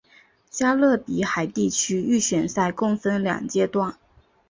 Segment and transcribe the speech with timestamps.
[0.49, 3.99] 加勒比海地区预选赛共分两阶段。